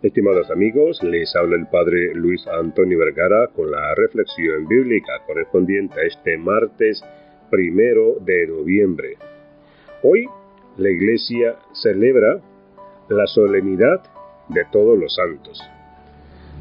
[0.00, 6.04] Estimados amigos, les habla el Padre Luis Antonio Vergara con la reflexión bíblica correspondiente a
[6.04, 7.02] este martes
[7.50, 9.16] primero de noviembre.
[10.04, 10.26] Hoy
[10.76, 12.40] la Iglesia celebra
[13.08, 14.00] la solemnidad
[14.50, 15.60] de todos los santos,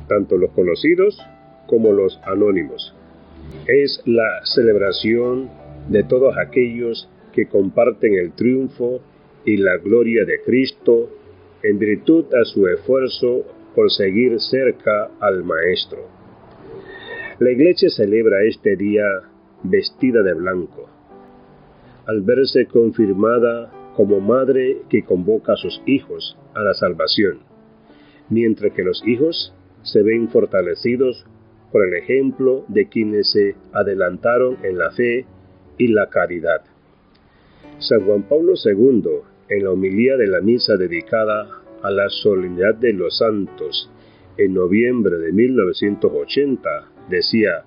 [0.07, 1.23] tanto los conocidos
[1.67, 2.95] como los anónimos.
[3.67, 5.47] Es la celebración
[5.89, 8.99] de todos aquellos que comparten el triunfo
[9.45, 11.11] y la gloria de Cristo
[11.63, 16.07] en virtud a su esfuerzo por seguir cerca al Maestro.
[17.39, 19.05] La Iglesia celebra este día
[19.63, 20.89] vestida de blanco,
[22.05, 27.39] al verse confirmada como madre que convoca a sus hijos a la salvación,
[28.29, 31.25] mientras que los hijos se ven fortalecidos
[31.71, 35.25] por el ejemplo de quienes se adelantaron en la fe
[35.77, 36.61] y la caridad.
[37.79, 39.03] San Juan Pablo II
[39.49, 41.49] en la homilía de la misa dedicada
[41.81, 43.89] a la solemnidad de los santos
[44.37, 46.69] en noviembre de 1980,
[47.09, 47.63] decía,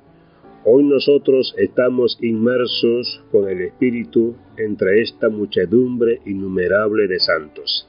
[0.63, 7.89] Hoy nosotros estamos inmersos con el Espíritu entre esta muchedumbre innumerable de santos,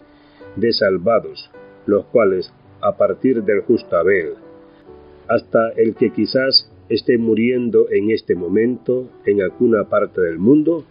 [0.55, 1.51] de salvados,
[1.85, 4.35] los cuales, a partir del justo Abel,
[5.27, 10.85] hasta el que quizás esté muriendo en este momento en alguna parte del mundo,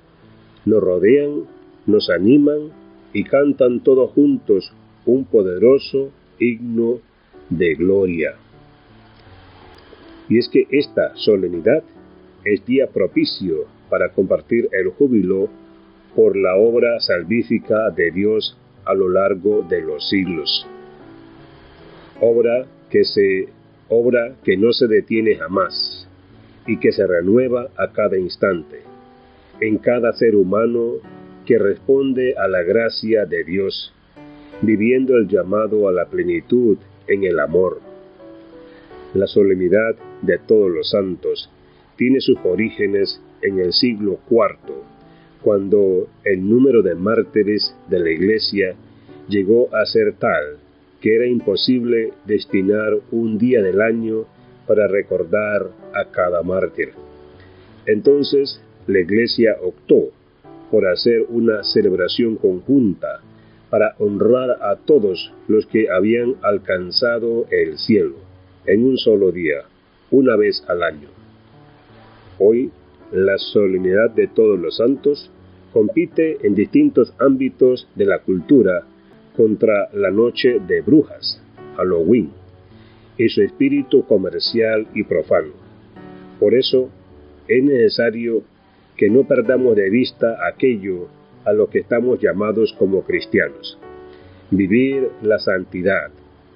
[0.66, 1.44] nos rodean,
[1.86, 2.72] nos animan
[3.12, 4.72] y cantan todos juntos
[5.06, 7.00] un poderoso himno
[7.48, 8.34] de gloria.
[10.28, 11.82] Y es que esta solemnidad
[12.44, 15.48] es día propicio para compartir el júbilo
[16.14, 20.66] por la obra salvífica de Dios a lo largo de los siglos.
[22.20, 23.48] Obra que se
[23.88, 26.08] obra que no se detiene jamás
[26.66, 28.82] y que se renueva a cada instante
[29.60, 30.94] en cada ser humano
[31.50, 33.92] que responde a la gracia de Dios,
[34.62, 36.78] viviendo el llamado a la plenitud
[37.08, 37.80] en el amor.
[39.14, 41.50] La solemnidad de todos los santos
[41.96, 44.74] tiene sus orígenes en el siglo IV,
[45.42, 48.76] cuando el número de mártires de la Iglesia
[49.28, 50.58] llegó a ser tal
[51.00, 54.24] que era imposible destinar un día del año
[54.68, 56.90] para recordar a cada mártir.
[57.86, 60.12] Entonces la Iglesia optó
[60.70, 63.20] por hacer una celebración conjunta
[63.70, 68.16] para honrar a todos los que habían alcanzado el cielo
[68.66, 69.62] en un solo día,
[70.10, 71.08] una vez al año.
[72.38, 72.70] Hoy,
[73.12, 75.30] la solemnidad de todos los santos
[75.72, 78.84] compite en distintos ámbitos de la cultura
[79.36, 81.42] contra la noche de brujas,
[81.76, 82.30] Halloween,
[83.16, 85.52] y su espíritu comercial y profano.
[86.38, 86.90] Por eso,
[87.46, 88.42] es necesario
[89.00, 91.08] que no perdamos de vista aquello
[91.46, 93.78] a lo que estamos llamados como cristianos.
[94.50, 96.10] Vivir la santidad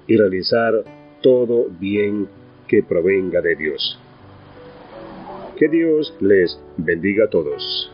[0.05, 0.83] y realizar
[1.23, 2.27] todo bien
[2.67, 3.99] que provenga de Dios.
[5.57, 7.91] Que Dios les bendiga a todos.